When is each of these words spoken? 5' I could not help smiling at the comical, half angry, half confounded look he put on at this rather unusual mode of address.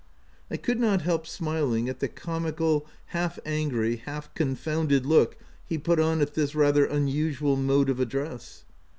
5' 0.49 0.49
I 0.49 0.57
could 0.57 0.79
not 0.79 1.03
help 1.03 1.27
smiling 1.27 1.87
at 1.87 1.99
the 1.99 2.07
comical, 2.07 2.87
half 3.13 3.37
angry, 3.45 3.97
half 3.97 4.33
confounded 4.33 5.05
look 5.05 5.37
he 5.63 5.77
put 5.77 5.99
on 5.99 6.21
at 6.21 6.33
this 6.33 6.55
rather 6.55 6.85
unusual 6.85 7.55
mode 7.55 7.87
of 7.87 7.99
address. 7.99 8.65